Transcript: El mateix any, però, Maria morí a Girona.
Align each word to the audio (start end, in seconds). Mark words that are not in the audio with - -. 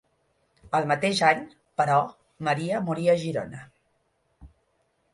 El 0.79 0.87
mateix 0.91 1.21
any, 1.27 1.43
però, 1.83 1.99
Maria 2.49 2.83
morí 2.91 3.09
a 3.15 3.19
Girona. 3.27 3.65